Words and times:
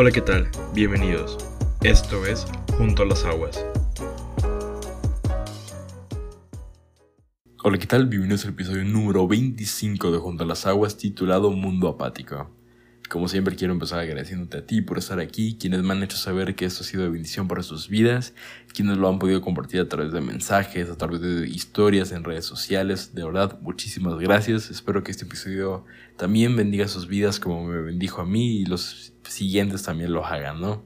Hola, 0.00 0.12
¿qué 0.12 0.20
tal? 0.20 0.48
Bienvenidos. 0.74 1.36
Esto 1.82 2.24
es 2.24 2.46
Junto 2.76 3.02
a 3.02 3.06
las 3.06 3.24
Aguas. 3.24 3.66
Hola, 7.64 7.78
¿qué 7.78 7.86
tal? 7.88 8.06
Bienvenidos 8.06 8.44
al 8.44 8.52
episodio 8.52 8.84
número 8.84 9.26
25 9.26 10.12
de 10.12 10.18
Junto 10.18 10.44
a 10.44 10.46
las 10.46 10.66
Aguas 10.66 10.96
titulado 10.98 11.50
Mundo 11.50 11.88
Apático. 11.88 12.48
Como 13.08 13.26
siempre 13.26 13.56
quiero 13.56 13.72
empezar 13.72 14.00
agradeciéndote 14.00 14.58
a 14.58 14.66
ti 14.66 14.82
por 14.82 14.98
estar 14.98 15.18
aquí, 15.18 15.56
quienes 15.58 15.82
me 15.82 15.92
han 15.92 16.02
hecho 16.02 16.18
saber 16.18 16.54
que 16.54 16.66
esto 16.66 16.82
ha 16.82 16.86
sido 16.86 17.04
de 17.04 17.08
bendición 17.08 17.48
para 17.48 17.62
sus 17.62 17.88
vidas, 17.88 18.34
quienes 18.74 18.98
lo 18.98 19.08
han 19.08 19.18
podido 19.18 19.40
compartir 19.40 19.80
a 19.80 19.88
través 19.88 20.12
de 20.12 20.20
mensajes, 20.20 20.90
a 20.90 20.96
través 20.96 21.22
de 21.22 21.48
historias 21.48 22.12
en 22.12 22.22
redes 22.22 22.44
sociales. 22.44 23.14
De 23.14 23.24
verdad, 23.24 23.58
muchísimas 23.62 24.18
gracias. 24.18 24.70
Espero 24.70 25.02
que 25.02 25.10
este 25.10 25.24
episodio 25.24 25.86
también 26.18 26.54
bendiga 26.54 26.86
sus 26.86 27.08
vidas 27.08 27.40
como 27.40 27.64
me 27.64 27.80
bendijo 27.80 28.20
a 28.20 28.26
mí 28.26 28.58
y 28.58 28.66
los 28.66 29.14
siguientes 29.22 29.82
también 29.84 30.12
lo 30.12 30.26
hagan, 30.26 30.60
¿no? 30.60 30.84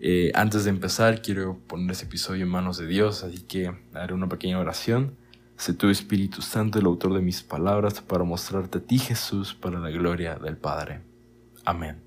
Eh, 0.00 0.32
antes 0.34 0.64
de 0.64 0.70
empezar, 0.70 1.20
quiero 1.20 1.58
poner 1.66 1.90
este 1.90 2.06
episodio 2.06 2.44
en 2.44 2.50
manos 2.50 2.78
de 2.78 2.86
Dios, 2.86 3.24
así 3.24 3.42
que 3.42 3.74
haré 3.92 4.14
una 4.14 4.28
pequeña 4.28 4.58
oración. 4.58 5.16
Sé 5.58 5.74
tu 5.74 5.90
Espíritu 5.90 6.40
Santo 6.40 6.78
el 6.78 6.86
autor 6.86 7.12
de 7.14 7.20
mis 7.20 7.42
palabras 7.42 8.00
para 8.00 8.24
mostrarte 8.24 8.78
a 8.78 8.80
ti, 8.80 8.98
Jesús, 8.98 9.54
para 9.54 9.78
la 9.78 9.90
gloria 9.90 10.36
del 10.36 10.56
Padre. 10.56 11.15
Amén. 11.66 12.00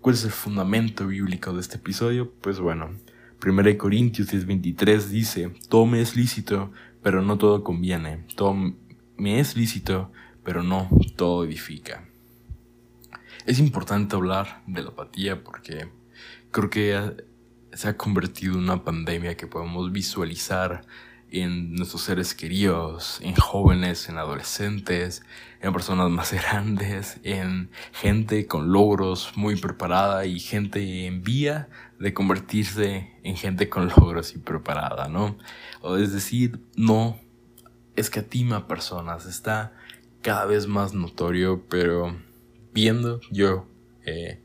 ¿Cuál 0.00 0.14
es 0.14 0.24
el 0.24 0.30
fundamento 0.30 1.06
bíblico 1.06 1.52
de 1.52 1.60
este 1.60 1.76
episodio? 1.76 2.32
Pues 2.40 2.58
bueno, 2.58 2.88
1 3.38 3.76
Corintios 3.76 4.32
10:23 4.32 5.08
dice, 5.10 5.52
todo 5.68 5.84
me 5.84 6.00
es 6.00 6.16
lícito, 6.16 6.72
pero 7.02 7.20
no 7.20 7.36
todo 7.36 7.62
conviene. 7.64 8.24
Todo 8.34 8.54
me 9.18 9.40
es 9.40 9.58
lícito, 9.58 10.10
pero 10.42 10.62
no 10.62 10.88
todo 11.16 11.44
edifica. 11.44 12.08
Es 13.44 13.58
importante 13.58 14.16
hablar 14.16 14.62
de 14.66 14.82
la 14.82 14.88
apatía 14.88 15.44
porque 15.44 15.90
creo 16.50 16.70
que 16.70 17.24
se 17.74 17.88
ha 17.88 17.98
convertido 17.98 18.54
en 18.54 18.60
una 18.60 18.84
pandemia 18.84 19.36
que 19.36 19.46
podemos 19.46 19.92
visualizar 19.92 20.86
en 21.32 21.74
nuestros 21.74 22.02
seres 22.02 22.34
queridos, 22.34 23.18
en 23.22 23.34
jóvenes, 23.34 24.08
en 24.08 24.18
adolescentes, 24.18 25.22
en 25.60 25.72
personas 25.72 26.10
más 26.10 26.32
grandes, 26.32 27.18
en 27.22 27.70
gente 27.92 28.46
con 28.46 28.70
logros 28.70 29.32
muy 29.34 29.56
preparada 29.56 30.26
y 30.26 30.38
gente 30.38 31.06
en 31.06 31.22
vía 31.22 31.68
de 31.98 32.12
convertirse 32.12 33.12
en 33.22 33.36
gente 33.36 33.68
con 33.68 33.88
logros 33.96 34.34
y 34.34 34.38
preparada, 34.38 35.08
¿no? 35.08 35.38
O 35.80 35.96
es 35.96 36.12
decir, 36.12 36.60
no 36.76 37.18
escatima 37.96 38.68
personas, 38.68 39.26
está 39.26 39.72
cada 40.20 40.44
vez 40.44 40.66
más 40.66 40.92
notorio, 40.92 41.64
pero 41.68 42.16
viendo 42.72 43.20
yo 43.30 43.66
eh, 44.04 44.42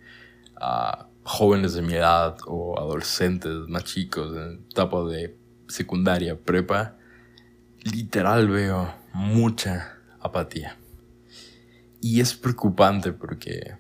a 0.56 1.08
jóvenes 1.24 1.74
de 1.74 1.82
mi 1.82 1.94
edad 1.94 2.38
o 2.46 2.80
adolescentes 2.80 3.68
más 3.68 3.84
chicos 3.84 4.36
en 4.36 4.66
etapa 4.72 5.04
de 5.04 5.37
secundaria, 5.68 6.40
prepa, 6.40 6.98
literal 7.84 8.48
veo 8.48 8.94
mucha 9.14 10.00
apatía. 10.20 10.78
Y 12.02 12.22
es 12.22 12.34
preocupante 12.34 13.12
porque... 13.12 13.76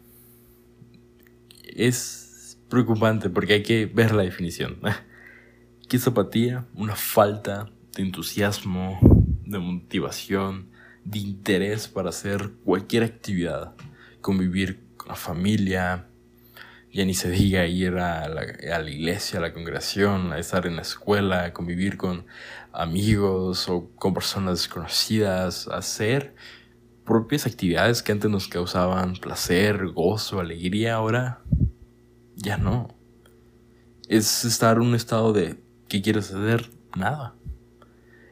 Es 1.63 2.57
preocupante 2.69 3.29
porque 3.29 3.53
hay 3.53 3.63
que 3.63 3.85
ver 3.85 4.13
la 4.13 4.23
definición. 4.23 4.79
¿Qué 5.87 5.97
es 5.97 6.07
apatía? 6.07 6.65
Una 6.73 6.95
falta 6.95 7.71
de 7.95 8.03
entusiasmo, 8.03 8.99
de 9.45 9.59
motivación, 9.59 10.69
de 11.05 11.19
interés 11.19 11.87
para 11.87 12.09
hacer 12.09 12.51
cualquier 12.63 13.03
actividad. 13.03 13.75
Convivir 14.21 14.83
con 14.97 15.09
la 15.09 15.15
familia, 15.15 16.07
ya 16.97 17.05
ni 17.05 17.13
se 17.13 17.29
diga 17.29 17.67
ir 17.67 17.99
a 17.99 18.27
la, 18.27 18.89
iglesia, 18.89 19.37
a 19.37 19.41
la 19.43 19.53
congregación, 19.53 20.33
a 20.33 20.39
estar 20.39 20.65
en 20.65 20.77
la 20.77 20.81
escuela, 20.81 21.43
a 21.43 21.53
convivir 21.53 21.95
con 21.95 22.25
amigos 22.73 23.69
o 23.69 23.91
con 23.97 24.15
personas 24.15 24.61
desconocidas, 24.61 25.67
hacer 25.67 26.33
propias 27.05 27.45
actividades 27.45 28.01
que 28.01 28.13
antes 28.13 28.31
nos 28.31 28.47
causaban 28.47 29.13
placer, 29.13 29.89
gozo, 29.89 30.39
alegría, 30.39 30.95
ahora 30.95 31.43
ya 32.35 32.57
no. 32.57 32.87
Es 34.09 34.43
estar 34.43 34.77
en 34.77 34.81
un 34.87 34.95
estado 34.95 35.33
de 35.33 35.61
que 35.87 36.01
quieres 36.01 36.33
hacer 36.33 36.71
nada. 36.95 37.35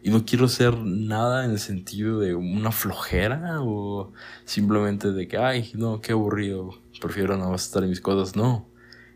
Y 0.02 0.10
no 0.10 0.26
quiero 0.26 0.46
hacer 0.46 0.76
nada 0.80 1.46
en 1.46 1.52
el 1.52 1.60
sentido 1.60 2.20
de 2.20 2.34
una 2.34 2.72
flojera 2.72 3.62
o 3.62 4.12
simplemente 4.44 5.12
de 5.12 5.28
que, 5.28 5.38
ay, 5.38 5.72
no, 5.76 6.02
qué 6.02 6.14
aburrido, 6.14 6.84
prefiero 7.00 7.38
no 7.38 7.54
estar 7.56 7.84
en 7.84 7.90
mis 7.90 8.02
cosas. 8.02 8.36
No, 8.36 8.68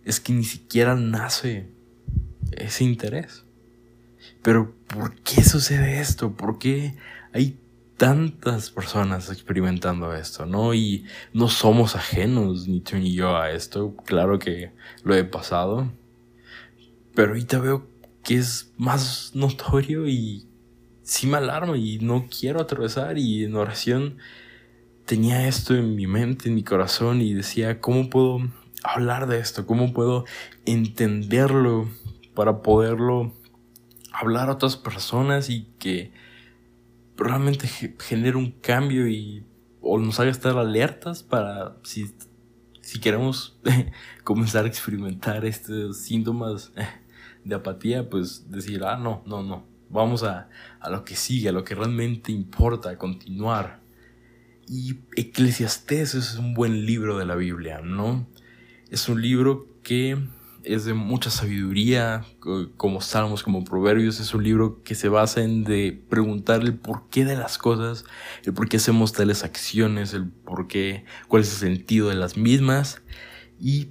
es 0.06 0.20
que 0.20 0.34
ni 0.34 0.44
siquiera 0.44 0.96
nace 0.96 1.70
ese 2.52 2.84
interés. 2.84 3.44
Pero 4.42 4.76
¿por 4.88 5.16
qué 5.16 5.44
sucede 5.44 6.00
esto? 6.00 6.34
¿Por 6.34 6.60
qué 6.60 6.96
hay 7.34 7.60
tantas 7.98 8.70
personas 8.70 9.30
experimentando 9.30 10.16
esto, 10.16 10.46
¿no? 10.46 10.74
Y 10.74 11.06
no 11.34 11.50
somos 11.50 11.96
ajenos, 11.96 12.68
ni 12.68 12.80
tú 12.80 12.96
ni 12.96 13.14
yo, 13.14 13.36
a 13.36 13.52
esto. 13.52 13.94
Claro 14.06 14.40
que 14.40 14.72
lo 15.04 15.16
he 15.16 15.26
pasado. 15.26 15.92
Pero 17.14 17.30
ahorita 17.30 17.60
veo 17.60 17.88
que 18.24 18.38
es 18.38 18.72
más 18.78 19.32
notorio 19.34 20.08
y 20.08 20.48
sí 21.04 21.28
me 21.28 21.38
alarmo 21.38 21.76
y 21.76 22.00
no 22.00 22.28
quiero 22.30 22.62
atravesar 22.62 23.18
y 23.18 23.44
en 23.44 23.56
oración 23.56 24.18
tenía 25.10 25.48
esto 25.48 25.74
en 25.74 25.96
mi 25.96 26.06
mente, 26.06 26.50
en 26.50 26.54
mi 26.54 26.64
corazón 26.64 27.20
y 27.20 27.34
decía, 27.34 27.82
¿cómo 27.82 28.12
puedo 28.12 28.48
hablar 28.84 29.26
de 29.26 29.40
esto? 29.40 29.66
¿Cómo 29.66 29.92
puedo 29.92 30.26
entenderlo 30.68 31.90
para 32.36 32.62
poderlo 32.62 33.34
hablar 34.12 34.50
a 34.50 34.52
otras 34.52 34.78
personas 34.78 35.50
y 35.50 35.64
que 35.80 36.12
realmente 37.18 37.68
genere 37.98 38.38
un 38.38 38.52
cambio 38.52 39.08
y 39.08 39.44
o 39.82 39.98
nos 39.98 40.20
haga 40.20 40.30
estar 40.30 40.56
alertas 40.60 41.24
para 41.24 41.76
si, 41.82 42.14
si 42.82 43.00
queremos 43.00 43.60
comenzar 44.24 44.66
a 44.66 44.68
experimentar 44.68 45.44
estos 45.44 45.98
síntomas 45.98 46.72
de 47.44 47.56
apatía, 47.56 48.08
pues 48.12 48.52
decir, 48.52 48.84
ah, 48.84 48.96
no, 48.96 49.24
no, 49.26 49.42
no, 49.42 49.66
Vamos 49.90 50.22
a, 50.22 50.50
lo 50.88 51.04
que 51.04 51.16
sigue, 51.16 51.50
a 51.50 51.52
lo 51.52 51.64
que 51.64 51.74
realmente 51.74 52.32
importa, 52.32 52.92
a 52.92 52.98
continuar. 53.00 53.80
Y 54.72 55.00
Eclesiastés 55.16 56.14
es 56.14 56.36
un 56.36 56.54
buen 56.54 56.86
libro 56.86 57.18
de 57.18 57.26
la 57.26 57.36
Biblia, 57.36 57.82
¿no? 57.84 58.28
Es 58.92 59.10
un 59.10 59.20
libro 59.20 59.66
que 59.82 60.16
es 60.64 60.86
de 60.86 60.94
mucha 60.94 61.32
sabiduría, 61.32 62.24
como 62.78 63.02
Salmos, 63.02 63.42
como 63.42 63.64
Proverbios, 63.64 64.20
es 64.20 64.32
un 64.36 64.44
libro 64.44 64.84
que 64.84 64.94
se 64.94 65.10
basa 65.10 65.42
en 65.42 65.64
de 65.64 66.00
preguntar 66.08 66.62
el 66.62 66.76
porqué 66.76 67.26
de 67.26 67.36
las 67.36 67.58
cosas, 67.58 68.06
el 68.44 68.54
por 68.54 68.70
qué 68.70 68.78
hacemos 68.78 69.12
tales 69.12 69.44
acciones, 69.44 70.14
el 70.14 70.28
por 70.28 70.68
qué, 70.68 71.04
cuál 71.28 71.42
es 71.42 71.52
el 71.54 71.76
sentido 71.76 72.10
de 72.10 72.16
las 72.16 72.38
mismas. 72.38 73.02
Y 73.60 73.88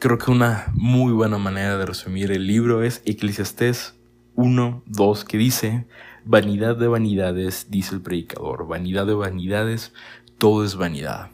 creo 0.00 0.18
que 0.18 0.32
una 0.32 0.72
muy 0.74 1.12
buena 1.12 1.38
manera 1.38 1.78
de 1.78 1.86
resumir 1.86 2.32
el 2.32 2.48
libro 2.48 2.82
es 2.82 3.00
Eclesiastés 3.04 3.94
1, 4.34 4.82
2, 4.86 5.24
que 5.24 5.38
dice, 5.38 5.86
vanidad 6.28 6.76
de 6.76 6.88
vanidades, 6.88 7.70
dice 7.70 7.94
el 7.94 8.02
predicador, 8.02 8.68
vanidad 8.68 9.06
de 9.06 9.14
vanidades, 9.14 9.94
todo 10.36 10.62
es 10.62 10.76
vanidad. 10.76 11.30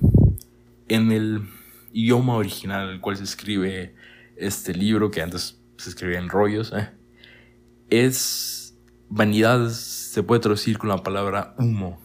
En 0.86 1.10
el 1.10 1.48
idioma 1.92 2.36
original 2.36 2.90
el 2.90 3.00
cual 3.00 3.16
se 3.16 3.24
escribe 3.24 3.96
este 4.36 4.72
libro, 4.72 5.10
que 5.10 5.20
antes 5.20 5.60
se 5.78 5.90
escribía 5.90 6.20
en 6.20 6.28
rollos, 6.28 6.72
¿eh? 6.72 6.90
es 7.90 8.78
vanidad, 9.08 9.68
se 9.68 10.22
puede 10.22 10.40
traducir 10.40 10.78
con 10.78 10.90
la 10.90 11.02
palabra 11.02 11.56
humo. 11.58 12.00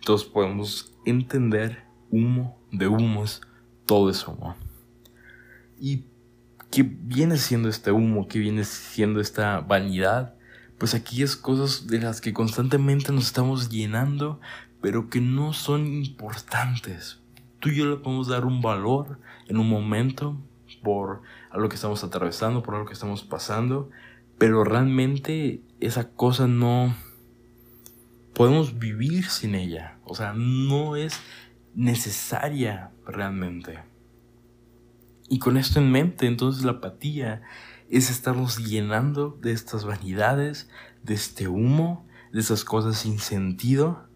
Entonces 0.00 0.26
podemos 0.26 0.92
entender 1.06 1.84
humo 2.10 2.58
de 2.72 2.88
humos, 2.88 3.40
todo 3.86 4.10
es 4.10 4.26
humo. 4.26 4.56
Y 5.78 6.06
¿Qué 6.74 6.82
viene 6.82 7.36
siendo 7.36 7.68
este 7.68 7.92
humo? 7.92 8.26
¿Qué 8.26 8.40
viene 8.40 8.64
siendo 8.64 9.20
esta 9.20 9.60
vanidad? 9.60 10.33
Pues 10.78 10.94
aquellas 10.94 11.36
cosas 11.36 11.86
de 11.86 12.00
las 12.00 12.20
que 12.20 12.32
constantemente 12.32 13.12
nos 13.12 13.26
estamos 13.26 13.68
llenando, 13.70 14.40
pero 14.80 15.08
que 15.08 15.20
no 15.20 15.52
son 15.52 15.86
importantes. 15.86 17.20
Tú 17.60 17.70
y 17.70 17.76
yo 17.76 17.86
le 17.86 17.96
podemos 17.96 18.28
dar 18.28 18.44
un 18.44 18.60
valor 18.60 19.18
en 19.48 19.56
un 19.56 19.68
momento 19.68 20.36
por 20.82 21.22
algo 21.50 21.68
que 21.68 21.76
estamos 21.76 22.04
atravesando, 22.04 22.62
por 22.62 22.74
algo 22.74 22.86
que 22.86 22.92
estamos 22.92 23.22
pasando, 23.22 23.90
pero 24.38 24.64
realmente 24.64 25.62
esa 25.80 26.10
cosa 26.10 26.46
no 26.46 26.94
podemos 28.34 28.78
vivir 28.78 29.30
sin 29.30 29.54
ella. 29.54 29.98
O 30.04 30.14
sea, 30.14 30.34
no 30.34 30.96
es 30.96 31.20
necesaria 31.74 32.90
realmente. 33.06 33.80
Y 35.28 35.38
con 35.38 35.56
esto 35.56 35.78
en 35.78 35.90
mente, 35.90 36.26
entonces 36.26 36.64
la 36.64 36.72
apatía 36.72 37.42
es 37.90 38.10
estarnos 38.10 38.58
llenando 38.58 39.38
de 39.40 39.52
estas 39.52 39.84
vanidades, 39.84 40.68
de 41.02 41.14
este 41.14 41.48
humo, 41.48 42.06
de 42.32 42.40
esas 42.40 42.64
cosas 42.64 42.98
sin 42.98 43.18
sentido 43.18 44.08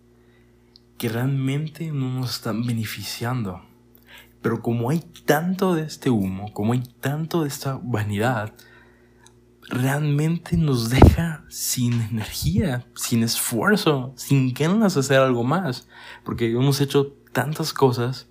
que 0.98 1.08
realmente 1.08 1.92
no 1.92 2.10
nos 2.12 2.34
están 2.34 2.66
beneficiando. 2.66 3.62
Pero 4.42 4.62
como 4.62 4.90
hay 4.90 5.00
tanto 5.24 5.74
de 5.74 5.82
este 5.82 6.10
humo, 6.10 6.52
como 6.52 6.72
hay 6.72 6.82
tanto 7.00 7.42
de 7.42 7.48
esta 7.48 7.80
vanidad, 7.82 8.54
realmente 9.68 10.56
nos 10.56 10.90
deja 10.90 11.44
sin 11.48 12.00
energía, 12.00 12.86
sin 12.94 13.22
esfuerzo, 13.22 14.12
sin 14.16 14.52
ganas 14.54 14.94
de 14.94 15.00
hacer 15.00 15.20
algo 15.20 15.44
más. 15.44 15.88
Porque 16.24 16.50
hemos 16.50 16.80
hecho 16.80 17.14
tantas 17.32 17.72
cosas 17.72 18.28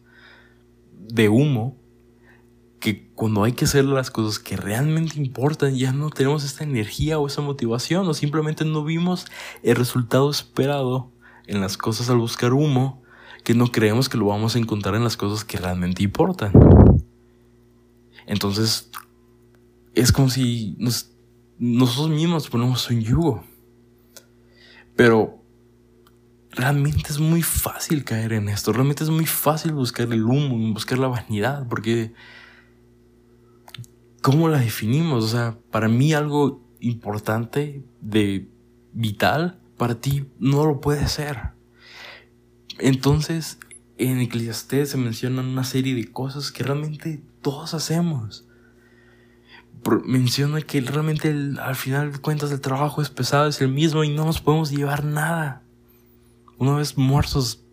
de 0.91 1.29
humo 1.29 1.77
cuando 3.17 3.43
hay 3.43 3.53
que 3.53 3.65
hacer 3.65 3.83
las 3.83 4.11
cosas 4.11 4.37
que 4.37 4.55
realmente 4.55 5.17
importan 5.17 5.75
ya 5.75 5.91
no 5.91 6.11
tenemos 6.11 6.43
esta 6.43 6.63
energía 6.63 7.17
o 7.17 7.25
esa 7.25 7.41
motivación 7.41 8.07
o 8.07 8.13
simplemente 8.13 8.63
no 8.63 8.83
vimos 8.83 9.25
el 9.63 9.75
resultado 9.75 10.29
esperado 10.29 11.11
en 11.47 11.59
las 11.59 11.77
cosas 11.77 12.11
al 12.11 12.17
buscar 12.17 12.53
humo 12.53 13.01
que 13.43 13.55
no 13.55 13.71
creemos 13.71 14.07
que 14.07 14.19
lo 14.19 14.27
vamos 14.27 14.55
a 14.55 14.59
encontrar 14.59 14.93
en 14.93 15.03
las 15.03 15.17
cosas 15.17 15.43
que 15.43 15.57
realmente 15.57 16.03
importan. 16.03 16.51
Entonces 18.27 18.91
es 19.95 20.11
como 20.11 20.29
si 20.29 20.77
nosotros 21.57 22.09
mismos 22.09 22.47
ponemos 22.49 22.87
un 22.91 23.01
yugo. 23.01 23.43
Pero 24.95 25.43
realmente 26.51 27.09
es 27.09 27.19
muy 27.19 27.41
fácil 27.41 28.03
caer 28.03 28.33
en 28.33 28.47
esto, 28.47 28.73
realmente 28.73 29.03
es 29.03 29.09
muy 29.09 29.25
fácil 29.25 29.73
buscar 29.73 30.13
el 30.13 30.23
humo, 30.23 30.71
buscar 30.71 30.99
la 30.99 31.07
vanidad, 31.07 31.67
porque 31.67 32.13
¿cómo 34.21 34.49
la 34.49 34.59
definimos? 34.59 35.23
O 35.23 35.27
sea, 35.27 35.57
para 35.71 35.87
mí 35.87 36.13
algo 36.13 36.61
importante 36.79 37.83
de 38.01 38.49
vital, 38.93 39.59
para 39.77 39.95
ti 39.95 40.27
no 40.39 40.65
lo 40.65 40.81
puede 40.81 41.07
ser. 41.07 41.51
Entonces, 42.79 43.59
en 43.97 44.19
Eclesiastés 44.19 44.89
se 44.89 44.97
mencionan 44.97 45.45
una 45.45 45.63
serie 45.63 45.95
de 45.95 46.11
cosas 46.11 46.51
que 46.51 46.63
realmente 46.63 47.21
todos 47.41 47.73
hacemos. 47.73 48.45
Menciona 50.05 50.61
que 50.61 50.81
realmente 50.81 51.33
al 51.61 51.75
final 51.75 52.11
de 52.11 52.19
cuentas 52.19 52.51
el 52.51 52.61
trabajo 52.61 53.01
es 53.01 53.09
pesado, 53.09 53.47
es 53.47 53.61
el 53.61 53.69
mismo 53.69 54.03
y 54.03 54.13
no 54.13 54.25
nos 54.25 54.41
podemos 54.41 54.71
llevar 54.71 55.03
nada. 55.03 55.63
Una 56.57 56.75
vez 56.75 56.97
muertos, 56.97 57.63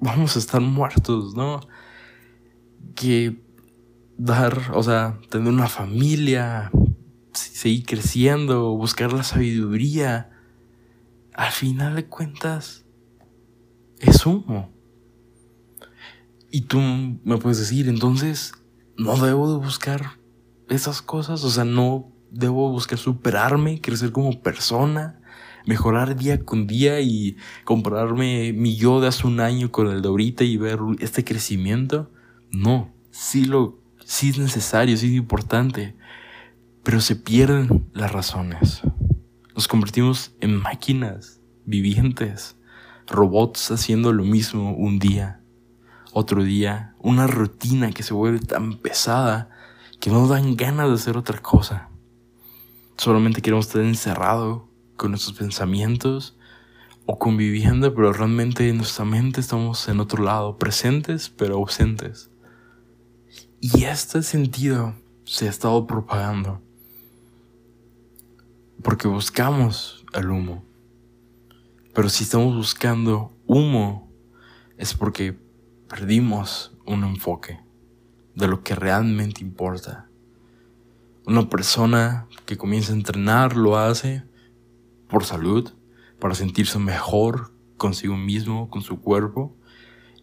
vamos 0.00 0.36
a 0.36 0.38
estar 0.38 0.60
muertos, 0.60 1.34
¿no? 1.34 1.60
Que 2.94 3.40
dar, 4.18 4.72
o 4.74 4.82
sea, 4.82 5.18
tener 5.30 5.50
una 5.50 5.68
familia, 5.68 6.70
seguir 7.32 7.86
creciendo, 7.86 8.76
buscar 8.76 9.12
la 9.12 9.22
sabiduría, 9.22 10.30
al 11.32 11.52
final 11.52 11.94
de 11.94 12.06
cuentas 12.06 12.84
es 14.00 14.26
humo. 14.26 14.70
Y 16.50 16.62
tú 16.62 16.80
me 16.80 17.38
puedes 17.38 17.58
decir, 17.58 17.88
entonces, 17.88 18.52
no 18.96 19.16
debo 19.24 19.50
de 19.52 19.64
buscar 19.64 20.18
esas 20.68 21.00
cosas, 21.00 21.44
o 21.44 21.50
sea, 21.50 21.64
no 21.64 22.10
debo 22.30 22.70
buscar 22.70 22.98
superarme, 22.98 23.80
crecer 23.80 24.12
como 24.12 24.42
persona, 24.42 25.20
mejorar 25.64 26.16
día 26.16 26.44
con 26.44 26.66
día 26.66 27.00
y 27.00 27.36
compararme 27.64 28.52
mi 28.52 28.76
yo 28.76 29.00
de 29.00 29.08
hace 29.08 29.26
un 29.26 29.40
año 29.40 29.70
con 29.70 29.86
el 29.88 30.02
de 30.02 30.08
ahorita 30.08 30.44
y 30.44 30.56
ver 30.56 30.78
este 30.98 31.24
crecimiento. 31.24 32.10
No, 32.50 32.92
sí 33.10 33.44
lo 33.44 33.78
sí 34.08 34.30
es 34.30 34.38
necesario, 34.38 34.96
sí 34.96 35.08
es 35.08 35.12
importante, 35.12 35.94
pero 36.82 37.02
se 37.02 37.14
pierden 37.14 37.90
las 37.92 38.10
razones. 38.10 38.80
Nos 39.54 39.68
convertimos 39.68 40.34
en 40.40 40.56
máquinas 40.56 41.42
vivientes, 41.66 42.56
robots 43.06 43.70
haciendo 43.70 44.14
lo 44.14 44.24
mismo 44.24 44.74
un 44.74 44.98
día, 44.98 45.42
otro 46.12 46.42
día, 46.42 46.94
una 46.98 47.26
rutina 47.26 47.92
que 47.92 48.02
se 48.02 48.14
vuelve 48.14 48.38
tan 48.38 48.78
pesada 48.78 49.50
que 50.00 50.08
no 50.08 50.26
dan 50.26 50.56
ganas 50.56 50.88
de 50.88 50.94
hacer 50.94 51.18
otra 51.18 51.40
cosa. 51.40 51.90
Solamente 52.96 53.42
queremos 53.42 53.66
estar 53.66 53.82
encerrado 53.82 54.70
con 54.96 55.10
nuestros 55.10 55.36
pensamientos 55.36 56.38
o 57.04 57.18
conviviendo, 57.18 57.94
pero 57.94 58.14
realmente 58.14 58.70
en 58.70 58.78
nuestra 58.78 59.04
mente 59.04 59.42
estamos 59.42 59.86
en 59.86 60.00
otro 60.00 60.24
lado, 60.24 60.56
presentes 60.56 61.28
pero 61.28 61.56
ausentes. 61.56 62.30
Y 63.60 63.82
este 63.82 64.22
sentido 64.22 64.94
se 65.24 65.46
ha 65.46 65.50
estado 65.50 65.84
propagando. 65.84 66.62
Porque 68.84 69.08
buscamos 69.08 70.04
el 70.14 70.30
humo. 70.30 70.64
Pero 71.92 72.08
si 72.08 72.22
estamos 72.22 72.54
buscando 72.54 73.32
humo, 73.48 74.08
es 74.76 74.94
porque 74.94 75.36
perdimos 75.88 76.72
un 76.86 77.02
enfoque 77.02 77.58
de 78.36 78.46
lo 78.46 78.62
que 78.62 78.76
realmente 78.76 79.40
importa. 79.40 80.08
Una 81.26 81.48
persona 81.48 82.28
que 82.46 82.56
comienza 82.56 82.92
a 82.92 82.96
entrenar 82.96 83.56
lo 83.56 83.76
hace 83.76 84.22
por 85.08 85.24
salud, 85.24 85.72
para 86.20 86.36
sentirse 86.36 86.78
mejor 86.78 87.50
consigo 87.76 88.16
mismo, 88.16 88.70
con 88.70 88.82
su 88.82 89.00
cuerpo, 89.00 89.56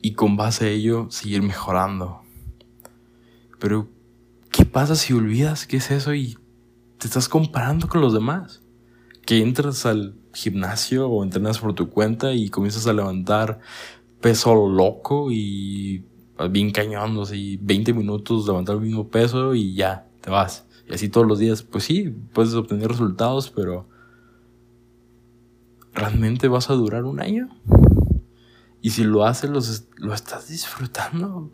y 0.01 0.13
con 0.13 0.37
base 0.37 0.65
a 0.65 0.69
ello 0.69 1.07
seguir 1.09 1.41
mejorando. 1.41 2.24
Pero, 3.59 3.87
¿qué 4.51 4.65
pasa 4.65 4.95
si 4.95 5.13
olvidas 5.13 5.67
qué 5.67 5.77
es 5.77 5.91
eso 5.91 6.13
y 6.13 6.37
te 6.97 7.07
estás 7.07 7.29
comparando 7.29 7.87
con 7.87 8.01
los 8.01 8.13
demás? 8.13 8.61
Que 9.25 9.41
entras 9.41 9.85
al 9.85 10.15
gimnasio 10.33 11.07
o 11.07 11.23
entrenas 11.23 11.59
por 11.59 11.73
tu 11.73 11.89
cuenta 11.89 12.33
y 12.33 12.49
comienzas 12.49 12.87
a 12.87 12.93
levantar 12.93 13.59
peso 14.21 14.67
loco 14.67 15.31
y 15.31 16.05
bien 16.49 16.71
cañón, 16.71 17.17
así 17.19 17.57
20 17.61 17.93
minutos 17.93 18.45
levantar 18.45 18.75
el 18.75 18.81
mismo 18.81 19.07
peso 19.07 19.55
y 19.55 19.73
ya, 19.73 20.07
te 20.21 20.29
vas. 20.29 20.65
Y 20.87 20.93
así 20.93 21.09
todos 21.09 21.25
los 21.25 21.39
días, 21.39 21.63
pues 21.63 21.85
sí, 21.85 22.13
puedes 22.33 22.53
obtener 22.53 22.89
resultados, 22.89 23.49
pero 23.49 23.87
¿realmente 25.93 26.47
vas 26.47 26.69
a 26.69 26.73
durar 26.73 27.05
un 27.05 27.21
año? 27.21 27.49
Y 28.81 28.91
si 28.91 29.03
lo 29.03 29.25
haces, 29.25 29.49
lo 29.97 30.13
estás 30.13 30.49
disfrutando 30.49 31.51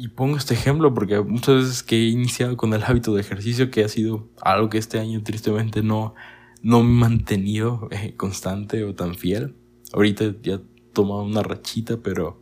y 0.00 0.08
pongo 0.08 0.38
este 0.38 0.54
ejemplo 0.54 0.94
porque 0.94 1.20
muchas 1.20 1.56
veces 1.56 1.82
que 1.82 1.96
he 1.96 2.08
iniciado 2.08 2.56
con 2.56 2.72
el 2.72 2.82
hábito 2.82 3.14
de 3.14 3.20
ejercicio, 3.20 3.70
que 3.70 3.84
ha 3.84 3.88
sido 3.88 4.30
algo 4.40 4.70
que 4.70 4.78
este 4.78 4.98
año 4.98 5.22
tristemente 5.22 5.82
no, 5.82 6.14
no 6.62 6.82
me 6.82 6.90
he 6.90 7.10
mantenido 7.10 7.86
eh, 7.90 8.14
constante 8.16 8.82
o 8.84 8.94
tan 8.94 9.14
fiel. 9.14 9.56
Ahorita 9.92 10.36
ya 10.42 10.54
he 10.54 10.60
tomado 10.94 11.22
una 11.22 11.42
rachita, 11.42 11.98
pero 11.98 12.40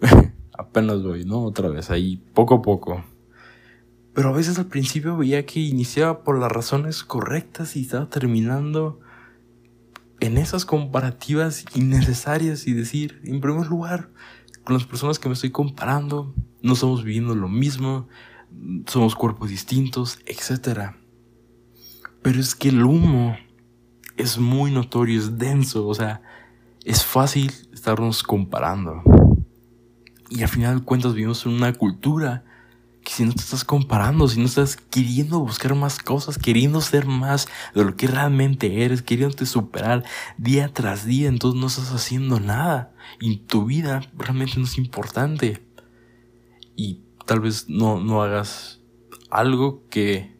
apenas 0.56 1.02
voy, 1.02 1.24
¿no? 1.24 1.42
Otra 1.42 1.68
vez, 1.68 1.90
ahí 1.90 2.22
poco 2.32 2.54
a 2.54 2.62
poco. 2.62 3.04
Pero 4.12 4.28
a 4.28 4.32
veces 4.32 4.60
al 4.60 4.66
principio 4.66 5.16
veía 5.16 5.44
que 5.44 5.58
iniciaba 5.58 6.22
por 6.22 6.38
las 6.38 6.52
razones 6.52 7.02
correctas 7.02 7.74
y 7.74 7.80
estaba 7.80 8.08
terminando 8.08 9.00
en 10.20 10.38
esas 10.38 10.64
comparativas 10.64 11.64
innecesarias 11.74 12.68
y 12.68 12.72
decir, 12.72 13.20
en 13.24 13.40
primer 13.40 13.66
lugar, 13.66 14.10
con 14.62 14.74
las 14.74 14.86
personas 14.86 15.18
que 15.18 15.28
me 15.28 15.34
estoy 15.34 15.50
comparando, 15.50 16.32
no 16.64 16.72
estamos 16.72 17.04
viviendo 17.04 17.34
lo 17.34 17.48
mismo, 17.48 18.08
somos 18.86 19.14
cuerpos 19.14 19.50
distintos, 19.50 20.18
etc. 20.24 20.92
Pero 22.22 22.40
es 22.40 22.54
que 22.54 22.70
el 22.70 22.82
humo 22.82 23.36
es 24.16 24.38
muy 24.38 24.70
notorio, 24.70 25.20
es 25.20 25.36
denso, 25.36 25.86
o 25.86 25.94
sea, 25.94 26.22
es 26.82 27.04
fácil 27.04 27.52
estarnos 27.74 28.22
comparando. 28.22 29.02
Y 30.30 30.42
al 30.42 30.48
final 30.48 30.78
de 30.78 30.84
cuentas 30.86 31.12
vivimos 31.12 31.44
en 31.44 31.52
una 31.52 31.74
cultura 31.74 32.44
que 33.04 33.12
si 33.12 33.24
no 33.24 33.34
te 33.34 33.42
estás 33.42 33.62
comparando, 33.62 34.26
si 34.26 34.40
no 34.40 34.46
estás 34.46 34.78
queriendo 34.78 35.40
buscar 35.40 35.74
más 35.74 35.98
cosas, 35.98 36.38
queriendo 36.38 36.80
ser 36.80 37.04
más 37.04 37.46
de 37.74 37.84
lo 37.84 37.94
que 37.94 38.06
realmente 38.06 38.84
eres, 38.84 39.02
queriéndote 39.02 39.44
superar 39.44 40.02
día 40.38 40.72
tras 40.72 41.04
día, 41.04 41.28
entonces 41.28 41.60
no 41.60 41.66
estás 41.66 41.92
haciendo 41.92 42.40
nada 42.40 42.94
y 43.20 43.36
tu 43.36 43.66
vida 43.66 44.00
realmente 44.16 44.54
no 44.56 44.64
es 44.64 44.78
importante. 44.78 45.63
Y 46.76 47.02
tal 47.26 47.40
vez 47.40 47.68
no, 47.68 48.00
no 48.00 48.22
hagas 48.22 48.80
algo 49.30 49.88
que, 49.88 50.36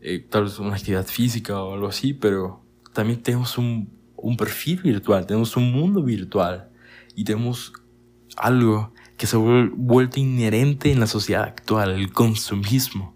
eh, 0.00 0.26
tal 0.28 0.44
vez 0.44 0.58
una 0.58 0.76
actividad 0.76 1.06
física 1.06 1.62
o 1.62 1.74
algo 1.74 1.88
así, 1.88 2.12
pero 2.14 2.64
también 2.92 3.22
tenemos 3.22 3.58
un, 3.58 3.90
un 4.16 4.36
perfil 4.36 4.82
virtual, 4.82 5.26
tenemos 5.26 5.56
un 5.56 5.72
mundo 5.72 6.02
virtual 6.02 6.70
y 7.14 7.24
tenemos 7.24 7.72
algo 8.36 8.92
que 9.16 9.26
se 9.26 9.36
ha 9.36 9.38
vuelto 9.38 10.18
inherente 10.18 10.90
en 10.90 11.00
la 11.00 11.06
sociedad 11.06 11.44
actual, 11.44 11.92
el 11.92 12.12
consumismo. 12.12 13.14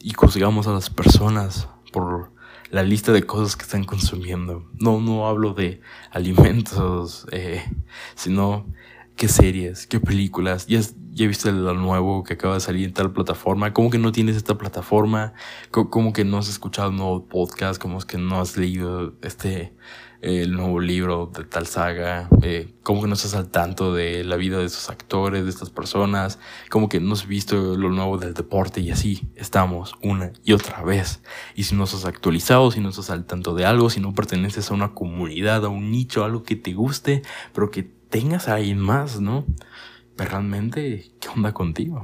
Y 0.00 0.12
juzgamos 0.12 0.66
a 0.66 0.72
las 0.72 0.90
personas 0.90 1.68
por 1.92 2.32
la 2.70 2.82
lista 2.82 3.12
de 3.12 3.24
cosas 3.24 3.56
que 3.56 3.64
están 3.64 3.84
consumiendo. 3.84 4.68
No, 4.78 5.00
no 5.00 5.28
hablo 5.28 5.54
de 5.54 5.80
alimentos, 6.10 7.26
eh, 7.30 7.62
sino 8.14 8.66
qué 9.22 9.28
series, 9.28 9.86
qué 9.86 10.00
películas. 10.00 10.66
Ya, 10.66 10.80
ya 11.12 11.28
viste 11.28 11.52
lo 11.52 11.74
nuevo 11.74 12.24
que 12.24 12.34
acaba 12.34 12.54
de 12.54 12.60
salir 12.60 12.88
en 12.88 12.92
tal 12.92 13.12
plataforma. 13.12 13.72
¿Cómo 13.72 13.88
que 13.88 13.98
no 13.98 14.10
tienes 14.10 14.34
esta 14.34 14.58
plataforma? 14.58 15.32
¿Cómo, 15.70 16.12
que 16.12 16.24
no 16.24 16.38
has 16.38 16.48
escuchado 16.48 16.90
un 16.90 16.96
nuevo 16.96 17.28
podcast? 17.28 17.80
¿Cómo 17.80 17.98
es 17.98 18.04
que 18.04 18.18
no 18.18 18.40
has 18.40 18.56
leído 18.56 19.14
este 19.22 19.74
el 20.22 20.52
nuevo 20.52 20.80
libro 20.80 21.30
de 21.36 21.42
tal 21.42 21.66
saga, 21.66 22.28
eh, 22.42 22.74
como 22.84 23.02
que 23.02 23.08
no 23.08 23.14
estás 23.14 23.34
al 23.34 23.48
tanto 23.50 23.92
de 23.92 24.22
la 24.22 24.36
vida 24.36 24.58
de 24.58 24.66
esos 24.66 24.88
actores, 24.88 25.42
de 25.42 25.50
estas 25.50 25.70
personas, 25.70 26.38
como 26.70 26.88
que 26.88 27.00
no 27.00 27.14
has 27.14 27.26
visto 27.26 27.76
lo 27.76 27.90
nuevo 27.90 28.18
del 28.18 28.32
deporte 28.32 28.80
y 28.80 28.92
así 28.92 29.28
estamos 29.34 29.94
una 30.00 30.32
y 30.44 30.52
otra 30.52 30.82
vez. 30.82 31.22
Y 31.56 31.64
si 31.64 31.74
no 31.74 31.84
estás 31.84 32.04
actualizado, 32.04 32.70
si 32.70 32.78
no 32.78 32.90
estás 32.90 33.10
al 33.10 33.24
tanto 33.24 33.52
de 33.54 33.66
algo, 33.66 33.90
si 33.90 34.00
no 34.00 34.14
perteneces 34.14 34.70
a 34.70 34.74
una 34.74 34.94
comunidad, 34.94 35.64
a 35.64 35.68
un 35.68 35.90
nicho, 35.90 36.24
algo 36.24 36.44
que 36.44 36.54
te 36.54 36.72
guste, 36.72 37.22
pero 37.52 37.72
que 37.72 38.01
tengas 38.12 38.46
a 38.46 38.54
alguien 38.54 38.78
más, 38.78 39.20
¿no? 39.20 39.44
Pero 40.14 40.30
realmente, 40.30 41.10
¿qué 41.18 41.28
onda 41.28 41.52
contigo? 41.52 42.02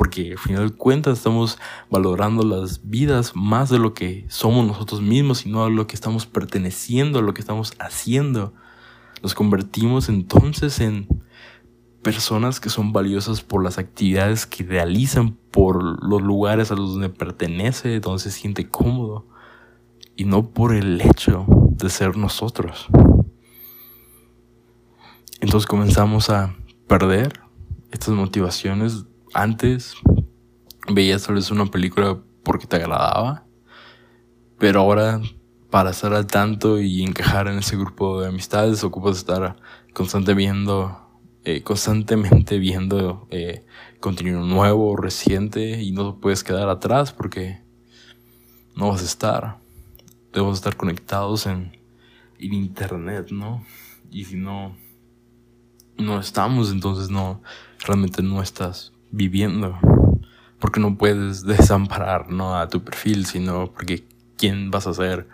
porque 0.00 0.30
al 0.30 0.38
final 0.38 0.70
de 0.70 0.74
cuentas 0.76 1.18
estamos 1.18 1.58
valorando 1.90 2.42
las 2.42 2.88
vidas 2.88 3.32
más 3.36 3.68
de 3.68 3.78
lo 3.78 3.92
que 3.92 4.24
somos 4.30 4.66
nosotros 4.66 5.02
mismos 5.02 5.44
y 5.44 5.50
no 5.50 5.62
a 5.62 5.68
lo 5.68 5.86
que 5.86 5.94
estamos 5.94 6.24
perteneciendo, 6.24 7.18
a 7.18 7.22
lo 7.22 7.34
que 7.34 7.42
estamos 7.42 7.74
haciendo. 7.78 8.54
Nos 9.22 9.34
convertimos 9.34 10.08
entonces 10.08 10.80
en 10.80 11.06
personas 12.02 12.60
que 12.60 12.70
son 12.70 12.94
valiosas 12.94 13.42
por 13.42 13.62
las 13.62 13.76
actividades 13.76 14.46
que 14.46 14.64
realizan, 14.64 15.36
por 15.50 16.02
los 16.02 16.22
lugares 16.22 16.70
a 16.70 16.76
los 16.76 16.92
donde 16.92 17.10
pertenece, 17.10 18.00
donde 18.00 18.22
se 18.22 18.30
siente 18.30 18.70
cómodo, 18.70 19.26
y 20.16 20.24
no 20.24 20.48
por 20.48 20.74
el 20.74 20.98
hecho 21.02 21.44
de 21.72 21.90
ser 21.90 22.16
nosotros. 22.16 22.88
Entonces 25.40 25.66
comenzamos 25.66 26.30
a 26.30 26.54
perder 26.86 27.40
estas 27.90 28.14
motivaciones 28.14 29.06
antes 29.32 29.96
veías 30.88 31.24
tal 31.24 31.36
vez 31.36 31.50
una 31.50 31.66
película 31.66 32.18
porque 32.42 32.66
te 32.66 32.76
agradaba, 32.76 33.44
pero 34.58 34.80
ahora 34.80 35.20
para 35.70 35.90
estar 35.90 36.12
al 36.14 36.26
tanto 36.26 36.80
y 36.80 37.02
encajar 37.02 37.46
en 37.46 37.58
ese 37.58 37.76
grupo 37.76 38.20
de 38.20 38.28
amistades 38.28 38.82
ocupas 38.82 39.18
estar 39.18 39.56
constante 39.94 40.34
viendo, 40.34 41.08
eh, 41.44 41.62
constantemente 41.62 42.58
viendo 42.58 43.28
eh, 43.30 43.64
contenido 44.00 44.40
nuevo, 44.40 44.96
reciente 44.96 45.80
y 45.80 45.92
no 45.92 46.18
puedes 46.18 46.42
quedar 46.42 46.68
atrás 46.68 47.12
porque 47.12 47.60
no 48.74 48.88
vas 48.88 49.02
a 49.02 49.04
estar. 49.04 49.58
Debemos 50.32 50.58
estar 50.58 50.76
conectados 50.76 51.46
en, 51.46 51.76
en 52.38 52.52
internet, 52.54 53.28
¿no? 53.30 53.64
Y 54.10 54.24
si 54.24 54.36
no, 54.36 54.76
no 56.00 56.18
estamos, 56.20 56.70
entonces 56.70 57.10
no, 57.10 57.42
realmente 57.84 58.22
no 58.22 58.42
estás 58.42 58.92
viviendo. 59.10 59.78
Porque 60.58 60.80
no 60.80 60.96
puedes 60.96 61.44
desamparar 61.46 62.30
¿no? 62.30 62.56
a 62.56 62.68
tu 62.68 62.82
perfil, 62.82 63.26
sino 63.26 63.72
porque 63.72 64.04
quién 64.36 64.70
vas 64.70 64.86
a 64.86 64.94
ser. 64.94 65.28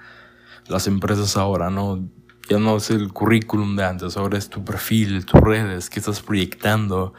Las 0.69 0.87
empresas 0.87 1.37
ahora 1.37 1.71
no, 1.71 2.09
ya 2.49 2.59
no 2.59 2.77
es 2.77 2.91
el 2.91 3.13
currículum 3.13 3.77
de 3.77 3.85
antes, 3.85 4.17
ahora 4.17 4.37
es 4.37 4.51
tu 4.51 4.65
perfil, 4.65 5.25
tus 5.25 5.41
redes, 5.41 5.91
qué 5.91 6.01
estás 6.01 6.21
proyectando, 6.21 7.15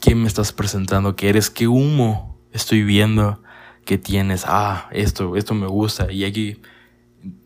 qué 0.00 0.16
me 0.16 0.26
estás 0.26 0.52
presentando, 0.52 1.14
qué 1.14 1.28
eres, 1.28 1.50
qué 1.50 1.68
humo 1.68 2.40
estoy 2.52 2.82
viendo 2.82 3.42
que 3.84 3.96
tienes. 3.96 4.44
Ah, 4.46 4.88
esto, 4.90 5.36
esto 5.36 5.54
me 5.54 5.66
gusta. 5.66 6.12
Y 6.12 6.24
aquí 6.24 6.60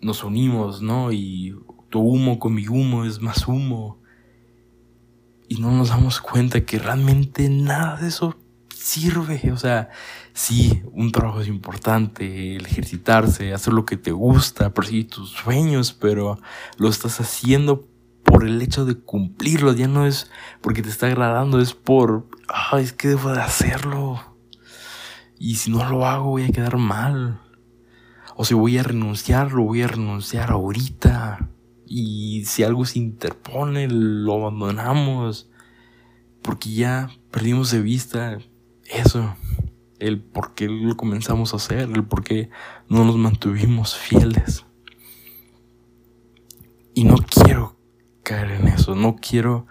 nos 0.00 0.24
unimos, 0.24 0.82
¿no? 0.82 1.12
Y 1.12 1.54
tu 1.88 2.00
humo 2.00 2.38
con 2.38 2.54
mi 2.54 2.66
humo 2.68 3.04
es 3.04 3.20
más 3.20 3.46
humo 3.46 4.01
y 5.52 5.60
no 5.60 5.70
nos 5.70 5.90
damos 5.90 6.18
cuenta 6.22 6.64
que 6.64 6.78
realmente 6.78 7.46
nada 7.50 7.96
de 7.98 8.08
eso 8.08 8.38
sirve. 8.74 9.52
O 9.52 9.58
sea, 9.58 9.90
sí, 10.32 10.82
un 10.92 11.12
trabajo 11.12 11.42
es 11.42 11.48
importante, 11.48 12.56
el 12.56 12.64
ejercitarse, 12.64 13.52
hacer 13.52 13.74
lo 13.74 13.84
que 13.84 13.98
te 13.98 14.12
gusta, 14.12 14.72
perseguir 14.72 15.10
tus 15.10 15.28
sueños, 15.28 15.92
pero 15.92 16.40
lo 16.78 16.88
estás 16.88 17.20
haciendo 17.20 17.86
por 18.24 18.46
el 18.46 18.62
hecho 18.62 18.86
de 18.86 18.94
cumplirlo. 18.98 19.74
Ya 19.74 19.88
no 19.88 20.06
es 20.06 20.30
porque 20.62 20.80
te 20.80 20.88
está 20.88 21.08
agradando, 21.08 21.60
es 21.60 21.74
por, 21.74 22.28
ay, 22.48 22.84
es 22.84 22.94
que 22.94 23.08
debo 23.08 23.30
de 23.32 23.42
hacerlo. 23.42 24.22
Y 25.38 25.56
si 25.56 25.70
no 25.70 25.86
lo 25.86 26.06
hago, 26.06 26.30
voy 26.30 26.44
a 26.44 26.50
quedar 26.50 26.78
mal. 26.78 27.42
O 28.36 28.46
si 28.46 28.54
voy 28.54 28.78
a 28.78 28.82
renunciar, 28.82 29.52
lo 29.52 29.64
voy 29.64 29.82
a 29.82 29.86
renunciar 29.88 30.50
ahorita 30.50 31.50
y 31.94 32.46
si 32.46 32.62
algo 32.62 32.86
se 32.86 32.98
interpone 32.98 33.86
lo 33.86 34.34
abandonamos 34.34 35.50
porque 36.40 36.72
ya 36.72 37.10
perdimos 37.30 37.70
de 37.70 37.82
vista 37.82 38.38
eso, 38.86 39.36
el 39.98 40.20
por 40.22 40.54
qué 40.54 40.68
lo 40.68 40.96
comenzamos 40.96 41.52
a 41.52 41.56
hacer, 41.56 41.90
el 41.90 42.04
por 42.04 42.24
qué 42.24 42.48
no 42.88 43.04
nos 43.04 43.16
mantuvimos 43.16 43.94
fieles. 43.94 44.64
Y 46.94 47.04
no 47.04 47.16
quiero 47.16 47.76
caer 48.22 48.52
en 48.52 48.68
eso, 48.68 48.94
no 48.94 49.16
quiero 49.16 49.66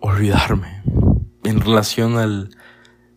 olvidarme. 0.00 0.82
En 1.44 1.60
relación 1.60 2.16
al 2.16 2.56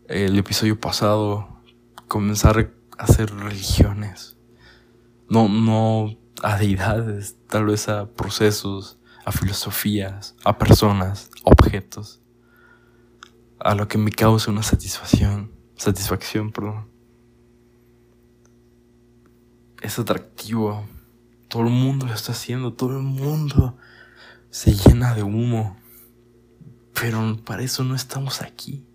el 0.09 0.38
episodio 0.38 0.77
pasado, 0.77 1.61
comenzar 2.09 2.73
a 2.97 3.03
hacer 3.03 3.33
religiones. 3.33 4.38
No, 5.29 5.47
no 5.47 6.18
a 6.43 6.58
deidades, 6.58 7.38
tal 7.48 7.65
vez 7.65 7.89
a 7.89 8.10
procesos, 8.12 9.00
a 9.25 9.31
filosofías, 9.31 10.36
a 10.43 10.58
personas, 10.58 11.29
a 11.46 11.51
objetos, 11.51 12.22
a 13.60 13.75
lo 13.75 13.88
que 13.88 13.98
me 13.98 14.12
causa 14.12 14.51
una 14.51 14.63
satisfacción, 14.63 15.51
satisfacción, 15.75 16.51
perdón. 16.51 16.89
Es 19.81 19.98
atractivo, 20.00 20.86
todo 21.48 21.63
el 21.63 21.69
mundo 21.69 22.05
lo 22.05 22.13
está 22.13 22.31
haciendo, 22.31 22.74
todo 22.74 22.98
el 22.98 23.03
mundo 23.03 23.77
se 24.50 24.74
llena 24.74 25.13
de 25.13 25.24
humo, 25.24 25.77
pero 26.93 27.38
para 27.46 27.63
eso 27.63 27.84
no 27.84 27.96
estamos 27.96 28.41
aquí. 28.41 28.86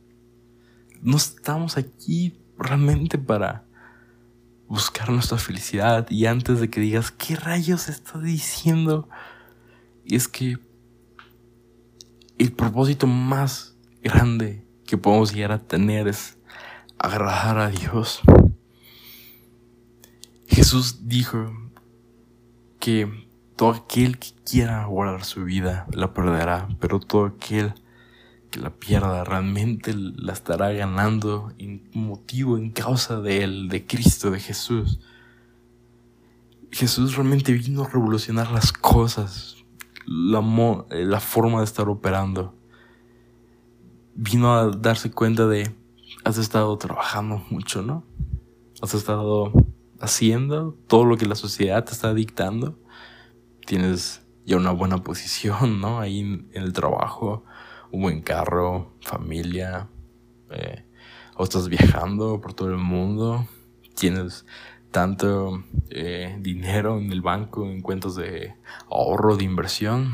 No 1.01 1.17
estamos 1.17 1.77
aquí 1.77 2.41
realmente 2.59 3.19
para 3.19 3.64
buscar 4.69 5.11
nuestra 5.11 5.39
felicidad 5.39 6.09
y 6.11 6.27
antes 6.27 6.61
de 6.61 6.71
que 6.71 6.81
digas, 6.81 7.11
¿qué 7.11 7.37
rayos 7.37 7.89
está 7.89 8.19
diciendo? 8.19 9.09
Y 10.05 10.17
es 10.17 10.29
que 10.29 10.59
el 12.39 12.53
propósito 12.53 13.07
más 13.07 13.77
grande 14.03 14.67
que 14.87 14.99
podemos 14.99 15.33
llegar 15.33 15.53
a 15.53 15.59
tener 15.59 16.09
es 16.09 16.39
agradar 16.99 17.59
a 17.59 17.69
Dios. 17.71 18.21
Jesús 20.47 21.07
dijo 21.09 21.53
que 22.79 23.29
todo 23.57 23.71
aquel 23.71 24.19
que 24.19 24.29
quiera 24.45 24.85
guardar 24.85 25.25
su 25.25 25.45
vida 25.45 25.87
la 25.93 26.13
perderá, 26.13 26.69
pero 26.81 27.01
todo 27.01 27.27
aquel 27.27 27.75
que 28.55 28.61
la 28.61 28.71
pierda 28.71 29.25
realmente 29.25 29.93
la 29.97 30.33
estará 30.33 30.71
ganando 30.71 31.53
en 31.59 31.91
motivo, 31.93 32.57
en 32.57 32.71
causa 32.71 33.21
de 33.21 33.43
él, 33.43 33.69
de 33.69 33.85
Cristo, 33.85 34.31
de 34.31 34.39
Jesús. 34.39 35.01
Jesús 36.71 37.17
realmente 37.17 37.53
vino 37.53 37.83
a 37.83 37.89
revolucionar 37.89 38.53
las 38.53 38.73
cosas, 38.73 39.57
la, 40.07 40.39
eh, 40.91 41.05
la 41.05 41.19
forma 41.19 41.59
de 41.59 41.65
estar 41.65 41.89
operando. 41.89 42.55
Vino 44.15 44.55
a 44.55 44.69
darse 44.69 45.11
cuenta 45.11 45.49
de, 45.49 45.75
has 46.25 46.39
estado 46.39 46.79
trabajando 46.79 47.43
mucho, 47.51 47.83
¿no? 47.83 48.05
Has 48.81 48.95
estado 48.95 49.53
haciendo 49.99 50.79
todo 50.87 51.05
lo 51.05 51.17
que 51.17 51.27
la 51.27 51.35
sociedad 51.35 51.85
te 51.85 51.91
está 51.91 52.15
dictando. 52.15 52.79
Tienes 53.67 54.25
ya 54.47 54.57
una 54.59 54.71
buena 54.71 55.03
posición, 55.03 55.81
¿no? 55.81 55.99
Ahí 55.99 56.21
en 56.21 56.49
el 56.53 56.73
trabajo 56.73 57.45
un 57.95 58.03
buen 58.03 58.23
carro, 58.23 58.93
familia, 59.01 59.89
eh, 60.51 60.85
o 61.37 61.45
estás 61.45 61.69
viajando 61.69 62.41
por 62.41 62.53
todo 62.53 62.71
el 62.71 62.77
mundo, 62.77 63.47
tienes 63.95 64.45
tanto 64.91 65.63
eh, 65.91 66.37
dinero 66.41 66.99
en 66.99 67.13
el 67.13 67.23
banco, 67.23 67.65
en 67.65 67.83
cuentas 67.83 68.17
de 68.17 68.57
ahorro, 68.91 69.37
de 69.37 69.45
inversión. 69.45 70.13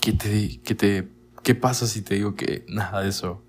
¿Qué, 0.00 0.12
te, 0.12 0.60
qué, 0.62 0.74
te, 0.76 1.08
¿Qué 1.42 1.56
pasa 1.56 1.88
si 1.88 2.02
te 2.02 2.14
digo 2.14 2.36
que 2.36 2.64
nada 2.68 3.02
de 3.02 3.08
eso 3.08 3.42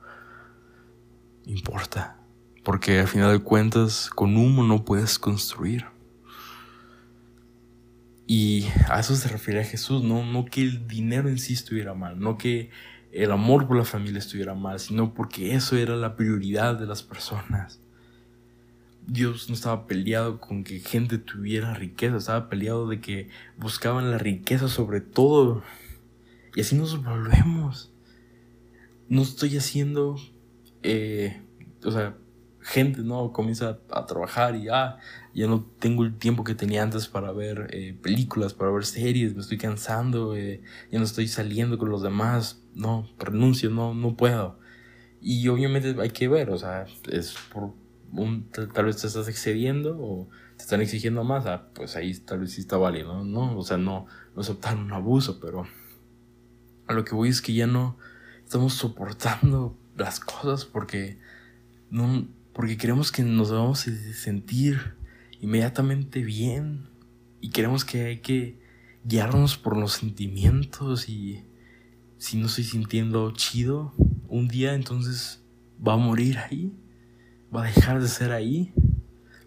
importa? 1.46 2.18
Porque 2.64 3.00
al 3.00 3.08
final 3.08 3.32
de 3.32 3.44
cuentas, 3.44 4.10
con 4.10 4.36
humo 4.36 4.64
no 4.64 4.84
puedes 4.84 5.20
construir. 5.20 5.86
Y 8.28 8.66
a 8.90 9.00
eso 9.00 9.16
se 9.16 9.30
refiere 9.30 9.62
a 9.62 9.64
Jesús, 9.64 10.04
¿no? 10.04 10.26
no 10.26 10.44
que 10.44 10.62
el 10.62 10.86
dinero 10.86 11.30
en 11.30 11.38
sí 11.38 11.54
estuviera 11.54 11.94
mal, 11.94 12.20
no 12.20 12.38
que 12.38 12.70
el 13.14 13.32
amor 13.32 13.68
por 13.68 13.78
la 13.78 13.86
familia 13.86 14.20
estuviera 14.20 14.54
mal, 14.54 14.80
sino 14.80 15.14
porque 15.14 15.56
eso 15.56 15.78
era 15.78 15.96
la 15.96 16.18
prioridad 16.18 16.78
de 16.78 16.86
las 16.86 17.04
personas. 17.04 17.80
Dios 19.08 19.48
no 19.48 19.56
estaba 19.56 19.88
peleado 19.88 20.42
con 20.42 20.66
que 20.66 20.82
gente 20.82 21.18
tuviera 21.18 21.74
riqueza, 21.74 22.18
estaba 22.18 22.50
peleado 22.50 22.90
de 22.90 23.00
que 23.00 23.30
buscaban 23.58 24.12
la 24.12 24.18
riqueza 24.18 24.68
sobre 24.68 25.00
todo. 25.00 25.64
Y 26.54 26.62
así 26.62 26.76
nos 26.76 27.02
volvemos. 27.02 27.94
No 29.08 29.22
estoy 29.22 29.56
haciendo, 29.56 30.18
eh, 30.84 31.42
o 31.86 31.92
sea, 31.92 32.18
gente, 32.68 33.02
¿no? 33.02 33.32
Comienza 33.32 33.80
a, 33.90 34.06
trabajar 34.06 34.56
y 34.56 34.68
ah, 34.68 34.98
ya 35.34 35.48
no 35.48 35.66
tengo 35.80 36.04
el 36.04 36.18
tiempo 36.18 36.44
que 36.44 36.54
tenía 36.54 36.84
antes 36.84 37.08
para 37.08 37.32
ver 37.32 37.70
eh, 37.72 37.98
películas, 38.02 38.54
para 38.54 38.72
ver 38.72 38.86
series, 38.86 39.36
me 39.36 39.42
estoy 39.42 39.58
cansando, 39.58 40.36
eh, 40.36 40.62
ya 40.92 41.00
no 41.00 41.06
estoy 41.06 41.30
saliendo 41.30 41.78
con 41.78 41.90
los 41.90 42.02
demás, 42.04 42.62
no, 42.76 43.10
renuncio, 43.18 43.70
no, 43.70 43.94
no 43.94 44.18
puedo. 44.18 44.60
Y 45.22 45.48
obviamente 45.48 45.96
hay 46.00 46.10
que 46.10 46.28
ver, 46.28 46.50
o 46.50 46.58
sea, 46.58 46.86
es 47.10 47.36
por 47.54 47.72
un, 48.12 48.50
tal 48.52 48.86
vez 48.86 48.98
te 48.98 49.08
estás 49.08 49.30
excediendo 49.30 49.98
o 49.98 50.28
te 50.58 50.64
están 50.64 50.82
exigiendo 50.82 51.24
más, 51.24 51.46
ah, 51.46 51.70
pues 51.74 51.96
ahí 51.96 52.14
tal 52.16 52.40
vez 52.40 52.52
sí 52.52 52.62
está 52.62 52.76
válido, 52.76 53.24
¿no? 53.24 53.58
O 53.58 53.64
sea, 53.64 53.78
no, 53.78 54.08
no 54.36 54.42
aceptar 54.42 54.76
un 54.76 54.92
abuso, 54.92 55.40
pero 55.40 55.66
a 56.88 56.94
lo 56.94 57.06
que 57.06 57.16
voy 57.16 57.30
es 57.30 57.42
que 57.42 57.54
ya 57.54 57.66
no 57.66 57.98
estamos 58.44 58.74
soportando 58.74 59.78
las 59.96 60.20
cosas 60.20 60.66
porque 60.66 61.18
no, 61.90 62.28
porque 62.58 62.76
queremos 62.76 63.12
que 63.12 63.22
nos 63.22 63.52
vamos 63.52 63.88
a 63.88 63.92
sentir 64.14 64.96
inmediatamente 65.40 66.24
bien 66.24 66.90
y 67.40 67.52
queremos 67.52 67.86
que 67.86 68.06
hay 68.06 68.18
que 68.18 68.60
guiarnos 69.04 69.58
por 69.58 69.78
los 69.78 69.94
sentimientos 69.94 71.08
y 71.08 71.46
si 72.18 72.38
no 72.38 72.48
estoy 72.48 72.64
sintiendo 72.64 73.30
chido 73.30 73.94
un 74.28 74.48
día 74.48 74.74
entonces 74.74 75.46
va 75.88 75.94
a 75.94 75.98
morir 75.98 76.40
ahí 76.40 76.74
va 77.56 77.62
a 77.62 77.68
dejar 77.68 78.02
de 78.02 78.08
ser 78.08 78.32
ahí 78.32 78.74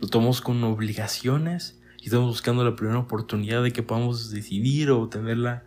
lo 0.00 0.07
tomamos 0.07 0.40
con 0.40 0.62
obligaciones 0.62 1.81
y 2.00 2.05
estamos 2.05 2.29
buscando 2.29 2.62
la 2.62 2.76
primera 2.76 3.00
oportunidad 3.00 3.64
de 3.64 3.73
que 3.73 3.83
podamos 3.83 4.31
decidir 4.31 4.93
o 4.93 5.09
tener 5.09 5.37
la 5.37 5.64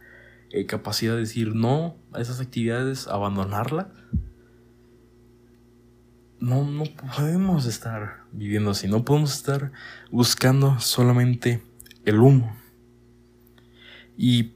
eh, 0.50 0.65
capacidad 0.65 1.15
de 1.15 1.19
decir 1.19 1.53
no 1.53 1.97
a 2.13 2.21
esas 2.21 2.39
actividades, 2.39 3.07
abandonarlas. 3.07 3.88
No, 6.43 6.65
no 6.65 6.83
podemos 6.83 7.65
estar 7.65 8.25
viviendo 8.33 8.71
así, 8.71 8.89
no 8.89 9.05
podemos 9.05 9.33
estar 9.33 9.71
buscando 10.12 10.77
solamente 10.81 11.63
el 12.03 12.19
humo. 12.19 12.53
Y 14.17 14.51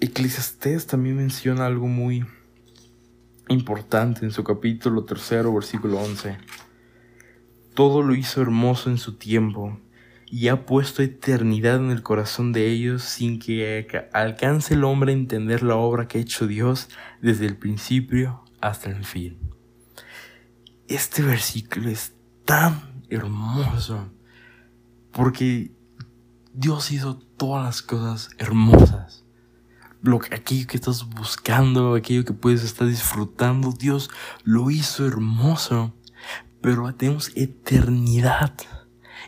Eclesiastés 0.00 0.88
también 0.88 1.18
menciona 1.18 1.66
algo 1.66 1.86
muy 1.86 2.26
importante 3.48 4.24
en 4.24 4.32
su 4.32 4.42
capítulo 4.42 5.04
tercero, 5.04 5.54
versículo 5.54 6.00
11. 6.00 6.38
Todo 7.72 8.02
lo 8.02 8.16
hizo 8.16 8.42
hermoso 8.42 8.90
en 8.90 8.98
su 8.98 9.12
tiempo 9.14 9.78
y 10.26 10.48
ha 10.48 10.66
puesto 10.66 11.04
eternidad 11.04 11.76
en 11.76 11.92
el 11.92 12.02
corazón 12.02 12.52
de 12.52 12.66
ellos 12.66 13.04
sin 13.04 13.38
que 13.38 14.08
alcance 14.12 14.74
el 14.74 14.82
hombre 14.82 15.12
a 15.12 15.16
entender 15.16 15.62
la 15.62 15.76
obra 15.76 16.08
que 16.08 16.18
ha 16.18 16.20
hecho 16.20 16.48
Dios 16.48 16.88
desde 17.20 17.46
el 17.46 17.56
principio 17.56 18.42
hasta 18.60 18.90
el 18.90 19.04
fin. 19.04 19.52
Este 20.88 21.22
versículo 21.22 21.88
es 21.88 22.14
tan 22.44 23.04
hermoso 23.08 24.10
porque 25.12 25.72
Dios 26.52 26.90
hizo 26.90 27.16
todas 27.36 27.64
las 27.64 27.82
cosas 27.82 28.30
hermosas. 28.38 29.24
Lo, 30.02 30.16
aquello 30.16 30.66
que 30.66 30.76
estás 30.76 31.08
buscando, 31.08 31.94
aquello 31.94 32.24
que 32.24 32.32
puedes 32.32 32.64
estar 32.64 32.88
disfrutando, 32.88 33.72
Dios 33.72 34.10
lo 34.42 34.70
hizo 34.70 35.06
hermoso, 35.06 35.94
pero 36.60 36.92
tenemos 36.94 37.30
eternidad 37.36 38.54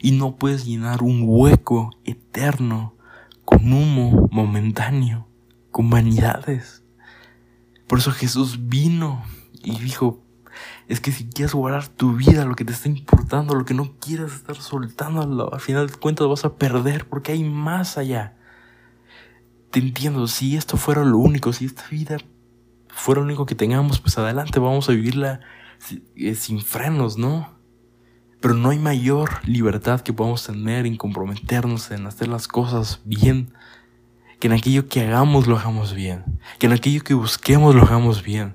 y 0.01 0.13
no 0.13 0.37
puedes 0.37 0.65
llenar 0.65 1.03
un 1.03 1.23
hueco 1.25 1.91
eterno 2.05 2.97
con 3.45 3.73
humo 3.73 4.29
momentáneo, 4.33 5.29
con 5.71 5.91
vanidades. 5.91 6.83
Por 7.87 8.01
eso 8.01 8.11
Jesús 8.11 8.69
vino 8.69 9.23
y 9.63 9.79
dijo, 9.79 10.24
es 10.89 11.01
que 11.01 11.13
si 11.13 11.27
quieres 11.27 11.55
guardar 11.55 11.89
tu 11.89 12.15
vida, 12.15 12.45
lo 12.45 12.55
que 12.55 12.65
te 12.65 12.73
está 12.73 12.89
importando, 12.89 13.55
lo 13.55 13.65
que 13.65 13.75
no 13.75 13.95
quieras 13.99 14.33
estar 14.35 14.57
soltando, 14.57 15.53
al 15.53 15.61
final 15.61 15.89
de 15.89 15.95
cuentas 15.95 16.29
vas 16.29 16.45
a 16.45 16.57
perder 16.57 17.09
porque 17.09 17.33
hay 17.33 17.45
más 17.45 17.97
allá. 17.97 18.37
Te 19.71 19.81
entiendo, 19.81 20.27
si 20.27 20.57
esto 20.57 20.77
fuera 20.77 21.05
lo 21.05 21.19
único, 21.19 21.53
si 21.53 21.65
esta 21.65 21.87
vida 21.89 22.19
fuera 22.89 23.21
lo 23.21 23.27
único 23.27 23.47
que 23.47 23.55
tengamos, 23.55 23.99
pues 23.99 24.19
adelante 24.19 24.59
vamos 24.61 24.89
a 24.89 24.93
vivirla 24.93 25.41
eh, 26.17 26.35
sin 26.35 26.61
frenos, 26.61 27.17
¿no? 27.17 27.55
Pero 28.41 28.55
no 28.55 28.71
hay 28.71 28.79
mayor 28.79 29.31
libertad 29.49 30.03
que 30.03 30.13
podamos 30.13 30.45
tener 30.45 30.85
en 30.87 30.97
comprometernos 30.97 31.91
en 31.91 32.07
hacer 32.07 32.29
las 32.29 32.47
cosas 32.47 33.01
bien, 33.05 33.55
que 34.39 34.49
en 34.49 34.53
aquello 34.53 34.87
que 34.87 35.01
hagamos 35.01 35.47
lo 35.47 35.57
hagamos 35.57 35.95
bien, 35.95 36.25
que 36.59 36.67
en 36.67 36.73
aquello 36.73 37.03
que 37.03 37.15
busquemos 37.15 37.75
lo 37.75 37.83
hagamos 37.83 38.23
bien. 38.23 38.55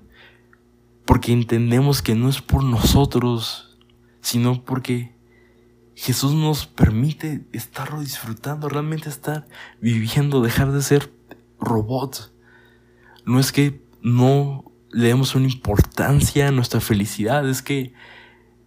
Porque 1.10 1.32
entendemos 1.32 2.04
que 2.04 2.14
no 2.14 2.30
es 2.30 2.40
por 2.40 2.64
nosotros, 2.64 3.76
sino 4.22 4.64
porque 4.64 5.16
Jesús 5.96 6.34
nos 6.36 6.68
permite 6.68 7.48
estarlo 7.52 8.02
disfrutando, 8.02 8.70
realmente 8.70 9.10
estar 9.10 9.48
viviendo, 9.82 10.40
dejar 10.40 10.72
de 10.72 10.84
ser 10.84 11.12
robots. 11.60 12.32
No 13.26 13.40
es 13.40 13.52
que 13.52 13.82
no 14.04 14.72
le 14.92 15.08
demos 15.08 15.34
una 15.34 15.48
importancia 15.48 16.48
a 16.48 16.52
nuestra 16.52 16.80
felicidad, 16.80 17.50
es 17.50 17.64
que 17.64 17.92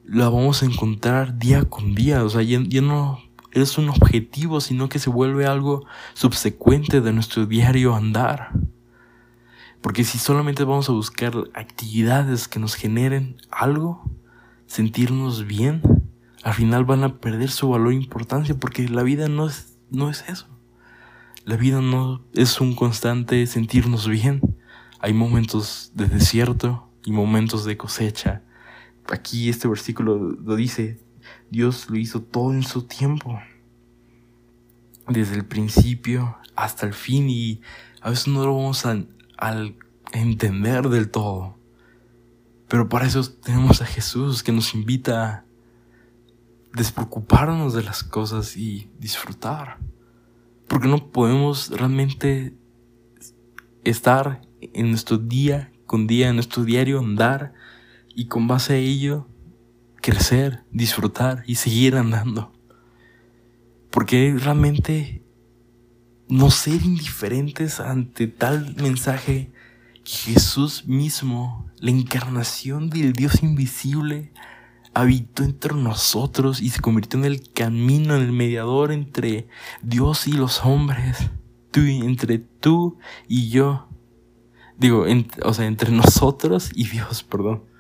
la 0.05 0.29
vamos 0.29 0.65
a 0.65 0.67
encontrar 0.67 1.39
día 1.39 1.63
con 1.67 1.95
día. 1.95 2.25
O 2.25 2.29
sea, 2.29 2.43
ya, 2.43 2.59
no 2.81 3.21
es 3.53 3.79
un 3.79 3.89
objetivo, 3.89 4.61
sino 4.61 4.89
que 4.89 4.99
se 4.99 5.11
vuelve 5.11 5.47
algo 5.47 5.87
subsecuente 6.15 7.01
de 7.03 7.13
nuestro 7.13 7.47
diario 7.47 7.95
andar. 7.95 8.51
Porque 9.83 10.05
si 10.05 10.19
solamente 10.19 10.65
vamos 10.65 10.89
a 10.89 10.93
buscar 10.93 11.35
actividades 11.55 12.49
que 12.49 12.59
nos 12.59 12.75
generen 12.75 13.37
algo, 13.51 14.05
sentirnos 14.67 15.47
bien, 15.47 15.83
al 16.43 16.55
final 16.55 16.85
van 16.85 17.05
a 17.05 17.19
perder 17.19 17.51
su 17.51 17.69
valor 17.69 17.93
e 17.93 17.97
importancia 17.97 18.55
porque 18.59 18.89
la 18.89 19.03
vida 19.03 19.29
no 19.29 19.47
es, 19.47 19.77
no 19.91 20.09
es 20.09 20.25
eso. 20.29 20.47
La 21.45 21.57
vida 21.57 21.81
no 21.81 22.25
es 22.33 22.61
un 22.61 22.75
constante 22.75 23.47
sentirnos 23.47 24.09
bien. 24.09 24.41
Hay 25.01 25.13
momentos 25.13 25.91
de 25.95 26.07
desierto 26.07 26.89
y 27.05 27.11
momentos 27.11 27.65
de 27.65 27.77
cosecha 27.77 28.43
aquí 29.11 29.49
este 29.49 29.69
versículo 29.69 30.17
lo 30.19 30.57
dice, 30.57 31.01
Dios 31.51 31.91
lo 31.91 31.97
hizo 31.97 32.23
todo 32.23 32.53
en 32.53 32.63
su 32.63 32.83
tiempo, 32.83 33.41
desde 35.09 35.35
el 35.35 35.45
principio 35.45 36.37
hasta 36.55 36.87
el 36.87 36.95
fin 36.95 37.29
y 37.29 37.61
a 38.01 38.11
veces 38.11 38.29
no 38.29 38.45
lo 38.45 38.57
vamos 38.57 38.87
a, 38.87 39.03
entender 40.13 40.89
del 40.89 41.11
todo. 41.11 41.57
Pero 42.69 42.89
para 42.89 43.07
eso 43.07 43.23
tenemos 43.31 43.83
a 43.83 43.87
Jesús 43.87 44.43
que 44.43 44.53
nos 44.53 44.75
invita 44.75 45.25
a 45.25 45.45
despreocuparnos 46.75 47.75
de 47.75 47.83
las 47.83 48.03
cosas 48.03 48.57
y 48.57 48.91
disfrutar. 48.99 49.79
Porque 50.69 50.89
no 50.89 51.11
podemos 51.11 51.71
realmente 51.71 52.55
estar 53.85 54.43
en 54.61 54.91
nuestro 54.91 55.19
día 55.19 55.73
con 55.87 56.07
día, 56.07 56.29
en 56.31 56.37
nuestro 56.37 56.65
diario 56.65 57.01
andar 57.01 57.53
y 58.15 58.27
con 58.27 58.49
base 58.49 58.75
a 58.75 58.77
ello 58.77 59.29
crecer, 59.97 60.65
disfrutar 60.71 61.45
y 61.47 61.57
seguir 61.57 61.97
andando. 61.97 62.53
Porque 63.91 64.35
realmente 64.39 65.22
no 66.33 66.51
ser 66.51 66.83
indiferentes 66.83 67.81
ante 67.81 68.27
tal 68.27 68.75
mensaje 68.77 69.53
que 70.05 70.33
Jesús 70.33 70.87
mismo, 70.87 71.67
la 71.79 71.91
encarnación 71.91 72.91
del 72.91 73.13
Dios 73.13 73.43
invisible, 73.43 74.33
habitó 74.95 75.45
entre 75.45 75.75
nosotros 75.75 76.61
y 76.61 76.71
se 76.71 76.81
convirtió 76.81 77.19
en 77.19 77.25
el 77.25 77.53
camino, 77.53 78.17
en 78.17 78.23
el 78.23 78.33
mediador 78.33 78.93
entre 78.93 79.49
Dios 79.83 80.27
y 80.27 80.33
los 80.33 80.65
hombres, 80.65 81.31
tú, 81.71 81.81
entre 81.81 82.39
tú 82.39 82.99
y 83.29 83.49
yo. 83.49 83.89
Digo, 84.77 85.07
o 85.45 85.55
sea, 85.55 85.67
entre 85.67 85.93
nosotros 85.93 86.71
y 86.75 86.89
Dios, 86.89 87.23
perdón 87.23 87.73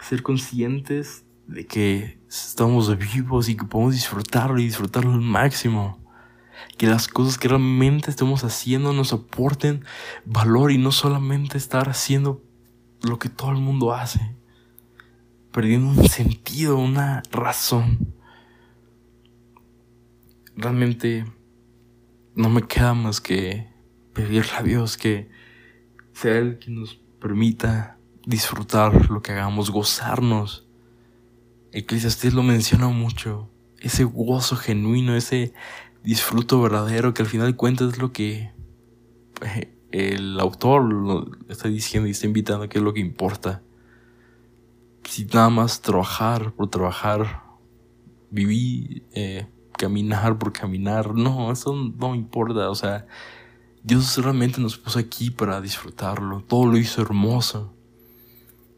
ser 0.00 0.22
conscientes 0.22 1.24
de 1.46 1.66
que 1.66 2.18
estamos 2.28 2.96
vivos 2.96 3.48
y 3.48 3.56
que 3.56 3.64
podemos 3.64 3.94
disfrutarlo 3.94 4.58
y 4.60 4.64
disfrutarlo 4.64 5.12
al 5.12 5.20
máximo. 5.20 5.98
Que 6.78 6.86
las 6.86 7.08
cosas 7.08 7.38
que 7.38 7.48
realmente 7.48 8.10
estamos 8.10 8.44
haciendo 8.44 8.92
nos 8.92 9.12
aporten 9.12 9.84
valor 10.24 10.72
y 10.72 10.78
no 10.78 10.92
solamente 10.92 11.58
estar 11.58 11.88
haciendo 11.88 12.42
lo 13.02 13.18
que 13.18 13.28
todo 13.28 13.50
el 13.50 13.58
mundo 13.58 13.92
hace. 13.92 14.34
Perdiendo 15.52 15.88
un 15.88 16.08
sentido, 16.08 16.76
una 16.78 17.22
razón. 17.30 18.14
Realmente 20.56 21.24
no 22.34 22.50
me 22.50 22.62
queda 22.62 22.94
más 22.94 23.20
que 23.20 23.66
pedirle 24.12 24.52
a 24.56 24.62
Dios 24.62 24.96
que 24.96 25.28
sea 26.12 26.38
Él 26.38 26.58
quien 26.58 26.80
nos 26.80 26.94
permita 27.20 27.98
disfrutar 28.26 29.10
lo 29.10 29.22
que 29.22 29.32
hagamos, 29.32 29.70
gozarnos. 29.70 30.66
Eclesiastés 31.72 32.34
lo 32.34 32.42
menciona 32.42 32.88
mucho, 32.88 33.50
ese 33.78 34.04
gozo 34.04 34.56
genuino, 34.56 35.16
ese 35.16 35.52
disfruto 36.02 36.60
verdadero 36.60 37.14
que 37.14 37.22
al 37.22 37.28
final 37.28 37.48
de 37.48 37.56
cuentas 37.56 37.94
es 37.94 37.98
lo 37.98 38.12
que 38.12 38.52
eh, 39.42 39.76
el 39.92 40.38
autor 40.40 41.38
está 41.48 41.68
diciendo 41.68 42.08
y 42.08 42.12
está 42.12 42.26
invitando 42.26 42.68
que 42.68 42.78
es 42.78 42.84
lo 42.84 42.92
que 42.92 43.00
importa. 43.00 43.62
si 45.04 45.24
nada 45.26 45.50
más 45.50 45.80
trabajar 45.80 46.52
por 46.52 46.68
trabajar, 46.68 47.44
vivir, 48.30 49.04
eh, 49.12 49.46
caminar 49.78 50.38
por 50.38 50.52
caminar, 50.52 51.14
no, 51.14 51.52
eso 51.52 51.74
no 51.74 52.14
importa, 52.14 52.68
o 52.70 52.74
sea, 52.74 53.06
Dios 53.84 54.18
realmente 54.18 54.60
nos 54.60 54.76
puso 54.76 54.98
aquí 54.98 55.30
para 55.30 55.60
disfrutarlo, 55.60 56.42
todo 56.42 56.66
lo 56.66 56.76
hizo 56.76 57.02
hermoso. 57.02 57.72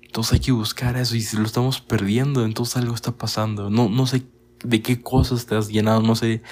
Entonces 0.02 0.35
hay 0.35 0.40
que 0.40 0.52
buscar 0.52 0.96
eso 0.96 1.16
y 1.16 1.20
si 1.22 1.37
lo 1.37 1.44
estamos 1.44 1.81
perdiendo, 1.81 2.44
entonces 2.44 2.76
algo 2.76 2.94
está 2.94 3.12
pasando. 3.12 3.70
No, 3.70 3.88
no 3.88 4.07
sé 4.07 4.26
de 4.64 4.83
qué 4.83 5.00
cosas 5.00 5.46
te 5.46 5.54
has 5.54 5.68
llenado, 5.68 6.02
no 6.02 6.14
sé 6.14 6.42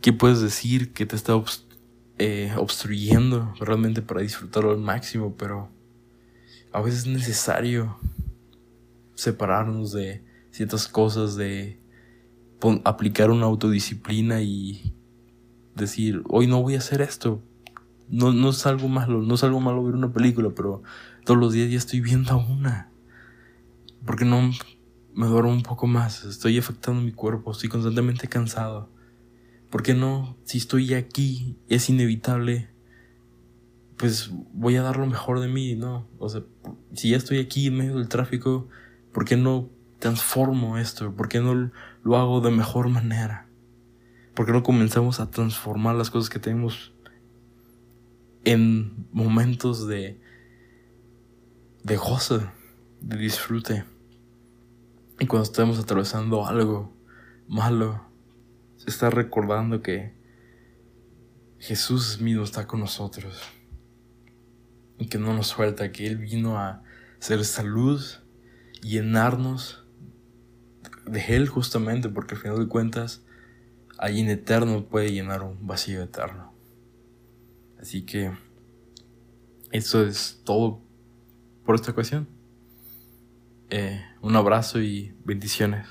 qué, 0.00 0.12
puedes 0.12 0.40
decir 0.40 0.92
que 0.92 1.06
te 1.06 1.16
está 1.16 1.34
eh, 2.18 2.54
obstruyendo 2.56 3.52
realmente 3.60 4.02
para 4.02 4.22
disfrutarlo 4.22 4.70
al 4.70 4.78
máximo, 4.78 5.34
pero 5.36 5.70
a 6.72 6.80
veces 6.80 7.00
es 7.00 7.06
necesario 7.06 7.96
separarnos 9.14 9.92
de 9.92 10.24
ciertas 10.50 10.88
cosas, 10.88 11.36
de 11.36 11.80
aplicar 12.84 13.30
una 13.30 13.46
autodisciplina 13.46 14.42
y 14.42 14.94
decir, 15.74 16.22
hoy 16.28 16.46
no 16.46 16.62
voy 16.62 16.74
a 16.74 16.78
hacer 16.78 17.00
esto. 17.00 17.42
No, 18.08 18.32
no 18.32 18.50
es 18.50 18.66
algo 18.66 18.88
malo, 18.88 19.20
no 19.20 19.34
es 19.34 19.44
algo 19.44 19.60
malo 19.60 19.84
ver 19.84 19.94
una 19.94 20.12
película, 20.12 20.50
pero 20.54 20.82
todos 21.24 21.38
los 21.38 21.52
días 21.52 21.70
ya 21.70 21.78
estoy 21.78 22.00
viendo 22.00 22.36
una. 22.38 22.90
Porque 24.04 24.24
no 24.24 24.50
me 25.14 25.26
duermo 25.26 25.50
un 25.50 25.62
poco 25.62 25.86
más? 25.86 26.24
Estoy 26.24 26.58
afectando 26.58 27.00
mi 27.00 27.12
cuerpo, 27.12 27.50
estoy 27.50 27.68
constantemente 27.68 28.28
cansado. 28.28 28.90
¿Por 29.70 29.82
qué 29.82 29.94
no? 29.94 30.36
Si 30.44 30.58
estoy 30.58 30.94
aquí, 30.94 31.56
es 31.68 31.88
inevitable, 31.90 32.68
pues 33.96 34.30
voy 34.52 34.76
a 34.76 34.82
dar 34.82 34.96
lo 34.96 35.06
mejor 35.06 35.40
de 35.40 35.48
mí, 35.48 35.74
¿no? 35.74 36.06
O 36.18 36.28
sea, 36.28 36.42
si 36.92 37.10
ya 37.10 37.16
estoy 37.16 37.38
aquí 37.38 37.66
en 37.66 37.76
medio 37.76 37.96
del 37.96 38.08
tráfico, 38.08 38.68
¿por 39.12 39.24
qué 39.24 39.36
no 39.36 39.70
transformo 39.98 40.78
esto? 40.78 41.14
¿Por 41.14 41.28
qué 41.28 41.40
no 41.40 41.70
lo 42.02 42.16
hago 42.16 42.40
de 42.40 42.50
mejor 42.50 42.88
manera? 42.88 43.48
¿Por 44.34 44.46
qué 44.46 44.52
no 44.52 44.62
comenzamos 44.62 45.18
a 45.18 45.30
transformar 45.30 45.96
las 45.96 46.10
cosas 46.10 46.28
que 46.28 46.38
tenemos 46.38 46.92
en 48.44 49.08
momentos 49.12 49.86
de, 49.88 50.20
de 51.82 51.96
gozo, 51.96 52.42
de 53.00 53.16
disfrute? 53.16 53.84
Y 55.18 55.26
cuando 55.26 55.44
estemos 55.44 55.78
atravesando 55.78 56.46
algo 56.46 56.94
malo, 57.48 58.05
está 58.86 59.10
recordando 59.10 59.82
que 59.82 60.14
Jesús 61.58 62.20
mismo 62.20 62.44
está 62.44 62.66
con 62.66 62.80
nosotros 62.80 63.42
y 64.98 65.08
que 65.08 65.18
no 65.18 65.34
nos 65.34 65.48
suelta, 65.48 65.92
que 65.92 66.06
Él 66.06 66.16
vino 66.16 66.58
a 66.58 66.82
ser 67.18 67.44
salud, 67.44 68.02
llenarnos 68.82 69.84
de 71.06 71.24
Él 71.36 71.48
justamente, 71.48 72.08
porque 72.08 72.34
al 72.34 72.40
final 72.40 72.58
de 72.58 72.68
cuentas, 72.68 73.24
allí 73.98 74.20
en 74.20 74.30
eterno 74.30 74.86
puede 74.86 75.12
llenar 75.12 75.42
un 75.42 75.66
vacío 75.66 76.02
eterno. 76.02 76.54
Así 77.80 78.02
que 78.02 78.32
eso 79.72 80.04
es 80.04 80.40
todo 80.44 80.82
por 81.64 81.74
esta 81.74 81.92
ocasión. 81.92 82.28
Eh, 83.70 84.00
un 84.22 84.36
abrazo 84.36 84.80
y 84.80 85.14
bendiciones. 85.24 85.86